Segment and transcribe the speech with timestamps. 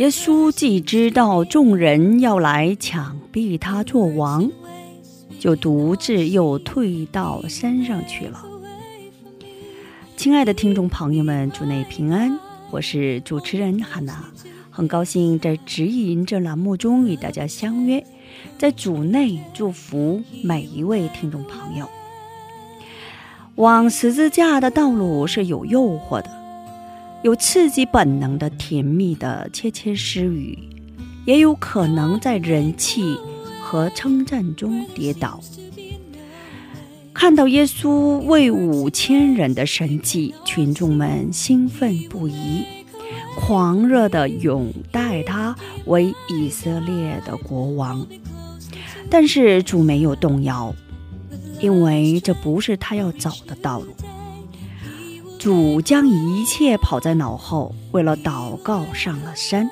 [0.00, 4.50] 耶稣既知道众人要来抢逼他做王，
[5.38, 8.42] 就独自又退到山上去了。
[10.16, 14.24] 亲爱的听众朋友们，主内平安，我是主持人汉娜，
[14.70, 18.02] 很高兴在指引这栏目中与大家相约，
[18.56, 21.86] 在主内祝福每一位听众朋友。
[23.56, 26.39] 往十字架的道路是有诱惑的。
[27.22, 30.58] 有刺激本能的甜蜜的窃窃私语，
[31.26, 33.18] 也有可能在人气
[33.60, 35.38] 和称赞中跌倒。
[37.12, 42.64] 看到耶稣为五千人的神迹，群众们兴奋不已，
[43.36, 45.54] 狂热地拥戴他
[45.84, 48.06] 为以色列的国王。
[49.10, 50.74] 但是主没有动摇，
[51.60, 53.92] 因为这不是他要走的道路。
[55.40, 59.70] 主将一切抛在脑后，为了祷告上了山，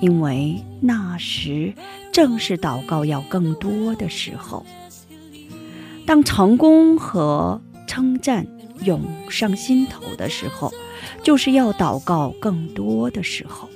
[0.00, 1.74] 因为那时
[2.10, 4.64] 正是祷告要更多的时候。
[6.06, 8.46] 当成功和称赞
[8.80, 10.72] 涌上心头的时候，
[11.22, 13.68] 就是要祷告更多的时候。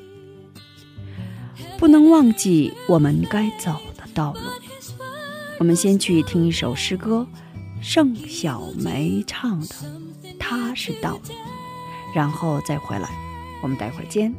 [1.76, 4.40] 不能忘记我们该走的道路。
[5.58, 7.26] 我们先去听一首诗歌，
[7.82, 9.74] 盛小梅唱的。
[10.50, 11.20] 他是道路，
[12.12, 13.08] 然后再回来，
[13.62, 14.34] 我们待会儿见。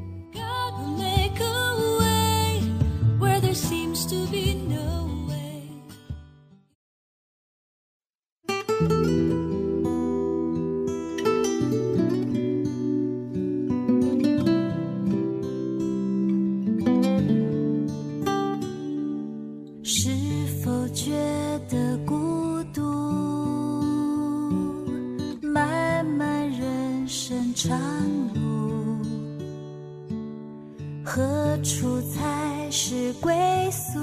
[31.13, 33.35] 何处才是归
[33.69, 33.99] 宿？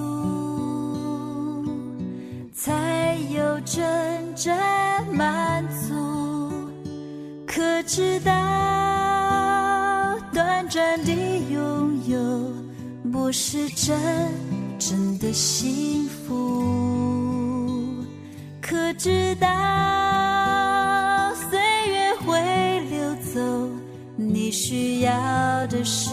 [2.53, 3.83] 才有真
[4.35, 4.55] 正
[5.15, 6.69] 满足？
[7.47, 8.31] 可知道，
[10.35, 11.11] 短暂的
[11.51, 12.53] 拥有
[13.11, 13.99] 不是真
[14.79, 18.05] 正的幸福。
[18.61, 19.49] 可知道，
[21.51, 21.59] 岁
[21.89, 23.41] 月会流走，
[24.15, 25.11] 你需要
[25.69, 26.13] 的是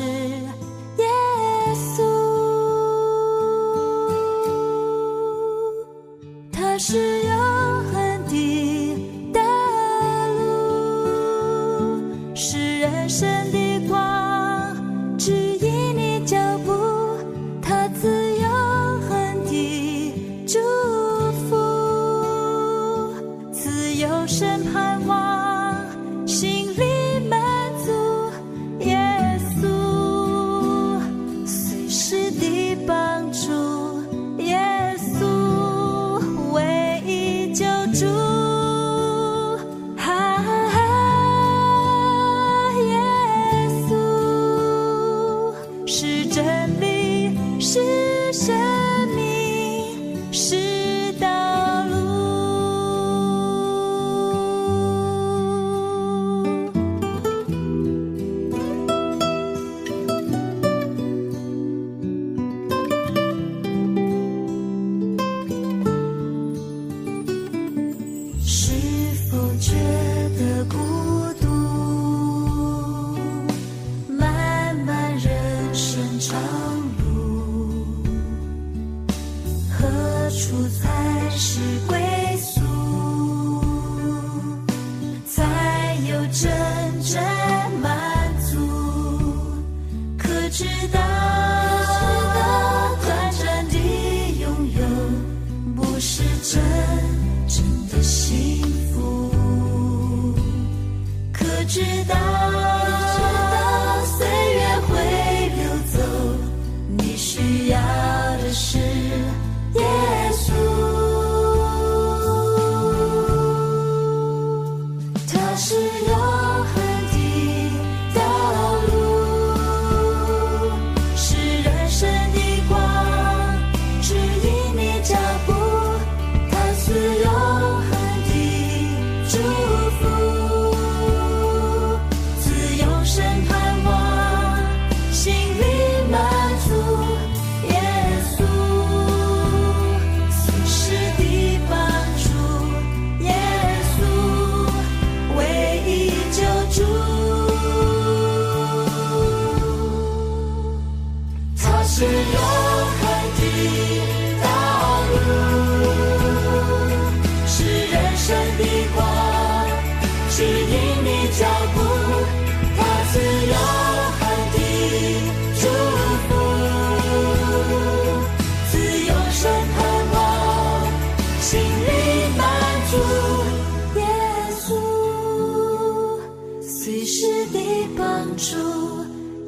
[176.95, 177.59] 及时的
[177.97, 178.55] 帮助，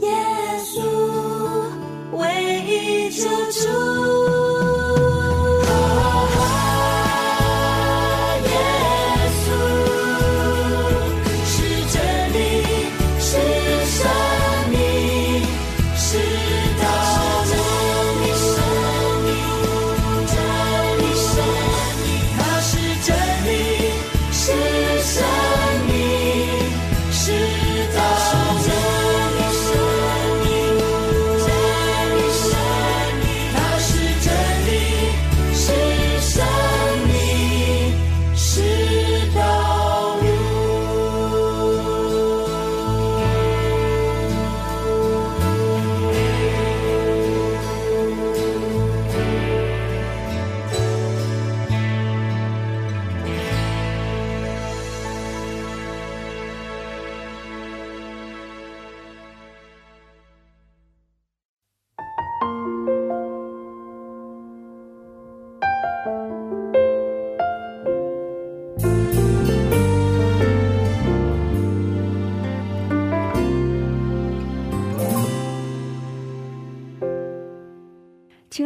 [0.01, 0.11] 耶
[0.65, 0.81] 稣，
[2.11, 2.27] 唯
[2.67, 3.23] 一救
[3.53, 3.96] 主。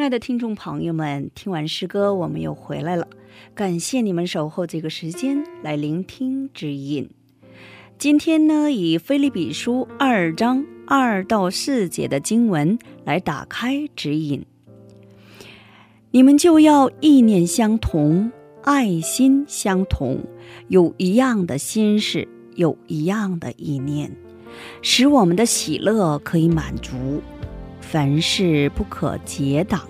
[0.01, 3.07] 亲爱的听众朋友们，听完诗歌，我们又回来了。
[3.53, 7.07] 感谢你们守候这个时间来聆听指引。
[7.99, 14.43] 今天呢，以菲利比书二章二到四节的经文来打开指引。
[16.09, 18.31] 你们就要意念相同，
[18.63, 20.21] 爱心相同，
[20.67, 24.11] 有一样的心事，有一样的意念，
[24.81, 27.21] 使我们的喜乐可以满足。
[27.79, 29.81] 凡事不可结党，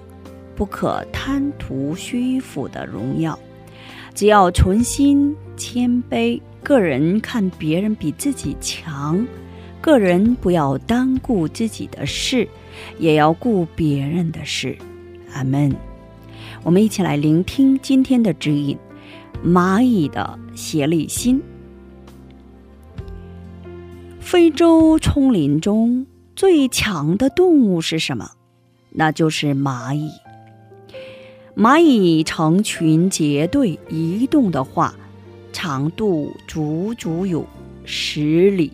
[0.62, 3.40] 不可贪图虚浮的荣耀，
[4.14, 6.40] 只要存心谦卑。
[6.62, 9.26] 个人看别人比自己强，
[9.82, 12.48] 个人不要单顾自己的事，
[13.00, 14.78] 也要顾别人的事。
[15.34, 15.76] 阿门。
[16.62, 18.78] 我们一起来聆听今天的指引：
[19.44, 21.42] 蚂蚁的协力心。
[24.20, 28.30] 非洲丛林中最强的动物是什么？
[28.92, 30.12] 那就是蚂蚁。
[31.56, 34.96] 蚂蚁成群结队移动的话，
[35.52, 37.46] 长度足足有
[37.84, 38.72] 十里。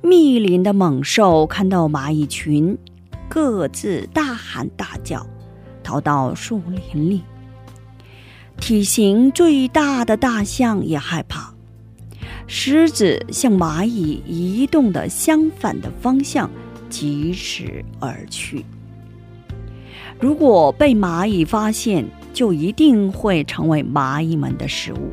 [0.00, 2.78] 密林的猛兽看到蚂蚁群，
[3.28, 5.26] 各自大喊大叫，
[5.82, 7.22] 逃到树林里。
[8.60, 11.52] 体型最大的大象也害怕。
[12.46, 16.48] 狮子向蚂蚁移动的相反的方向
[16.88, 18.64] 疾驰而去。
[20.18, 25.12] 如果被蚂蚁发现，就一定会成为蚂蚁们的食物。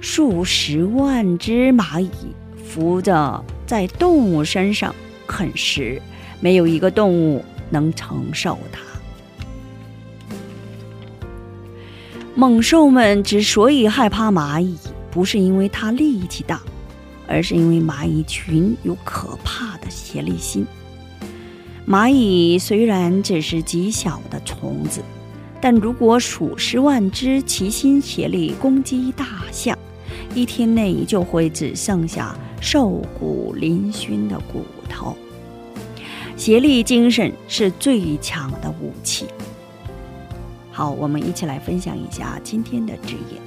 [0.00, 2.08] 数十万只蚂蚁
[2.66, 4.94] 扶着在动物身上
[5.26, 6.00] 啃食，
[6.40, 8.80] 没有一个动物能承受它。
[12.34, 14.76] 猛兽们之所以害怕蚂蚁，
[15.10, 16.62] 不是因为它力气大，
[17.28, 20.66] 而是因为蚂蚁群有可怕的协力心。
[21.86, 25.02] 蚂蚁虽然只是极小的虫子，
[25.60, 29.76] 但如果数十万只齐心协力攻击大象，
[30.34, 35.16] 一天内就会只剩下瘦骨嶙峋的骨头。
[36.36, 39.26] 协力精神是最强的武器。
[40.70, 43.40] 好，我们一起来分享一下今天的职业。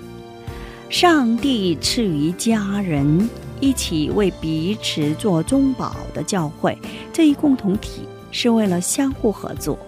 [0.90, 3.28] 上帝赐予家人
[3.60, 6.78] 一起为彼此做中保的教会
[7.12, 8.02] 这一共同体，
[8.34, 9.80] 是为了相互合作，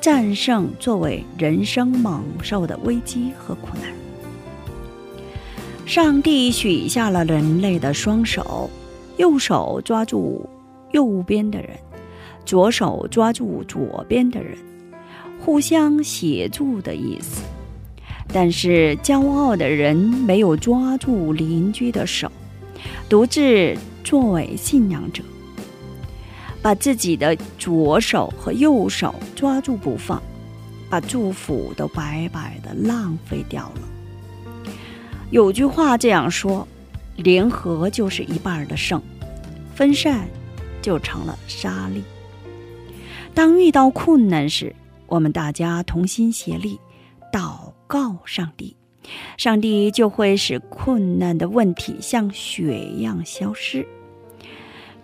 [0.00, 3.92] 战胜作为人生猛兽的危机和苦难。
[5.84, 8.70] 上帝许下了人类的双手，
[9.16, 10.48] 右手抓住
[10.92, 11.70] 右边的人，
[12.44, 14.56] 左手抓住左边的人，
[15.40, 17.42] 互相协助的意思。
[18.30, 22.30] 但是骄傲的人没有抓住邻居的手，
[23.08, 23.74] 独自
[24.04, 25.22] 作为信仰者，
[26.60, 30.22] 把自己的左手和右手抓住不放，
[30.90, 34.72] 把祝福都白白的浪费掉了。
[35.30, 36.66] 有句话这样说：
[37.16, 39.02] 联合就是一半的胜，
[39.74, 40.28] 分散
[40.80, 42.02] 就成了沙粒。
[43.34, 44.74] 当遇到困难时，
[45.06, 46.80] 我们大家同心协力，
[47.32, 48.74] 祷告上帝，
[49.36, 53.86] 上帝就会使困难的问题像雪一样消失，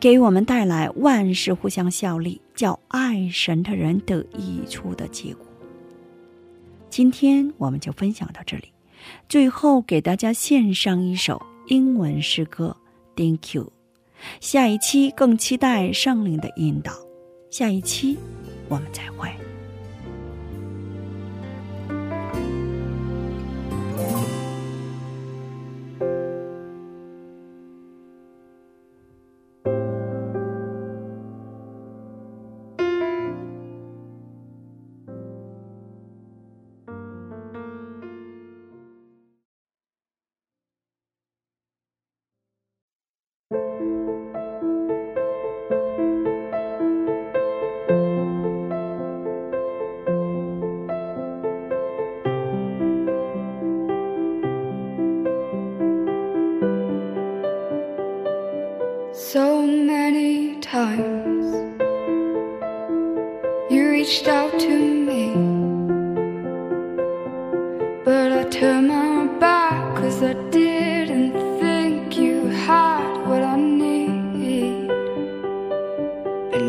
[0.05, 5.47] 给我们带来万事互相效力，叫爱神的人得益处的结果。
[6.91, 8.71] 今天我们就分享到这里，
[9.31, 12.77] 最后给大家献上一首英文诗歌
[13.19, 13.73] 《Thank You》。
[14.43, 16.93] 下一期更期待圣灵的引导。
[17.51, 18.19] 下一期
[18.69, 19.31] 我们再会。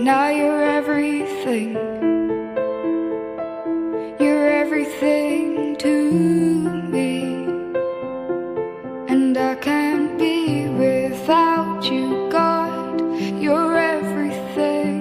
[0.06, 1.74] Now you're everything,
[4.20, 5.96] you're everything to
[6.94, 7.24] me,
[9.12, 13.02] and I can't be without you, God.
[13.42, 15.00] You're everything,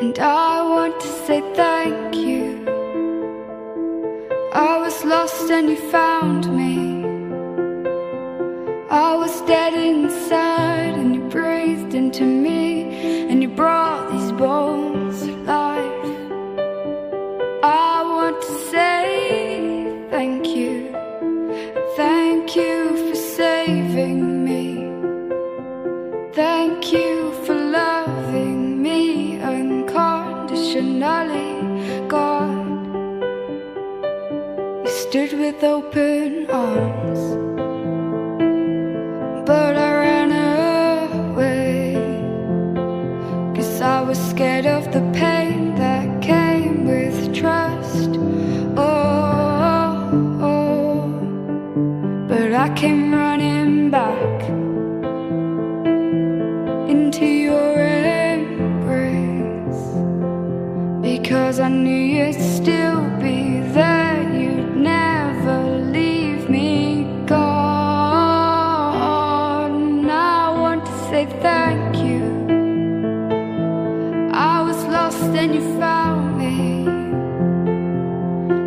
[0.00, 2.46] and I want to say thank you.
[4.52, 6.09] I was lost and you found
[36.50, 37.20] arms,
[39.46, 40.30] but I ran
[41.32, 41.94] away.
[43.54, 48.10] Cause I was scared of the pain that came with trust.
[48.76, 49.92] Oh,
[50.50, 51.00] oh,
[52.28, 54.36] but I came running back
[56.94, 57.72] into your
[58.34, 59.84] embrace
[61.02, 61.99] because I knew
[71.26, 72.22] thank you.
[74.32, 76.86] I was lost and you found me.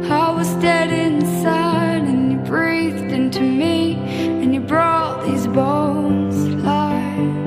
[0.10, 3.96] I was dead inside and you breathed into me
[4.42, 7.38] and you brought these bones life.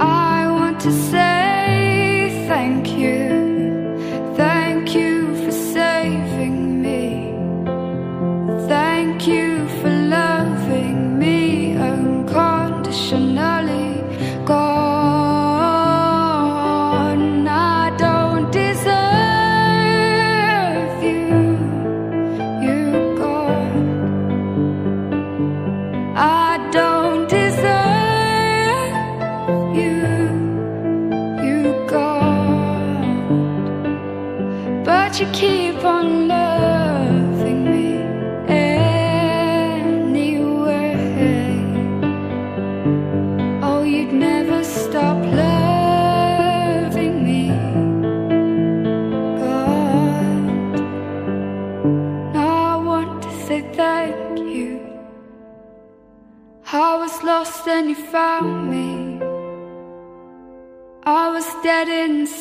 [0.00, 4.34] I want to say thank you.
[4.36, 7.34] Thank you for saving me.
[8.68, 9.93] Thank you for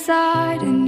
[0.04, 0.83] inside and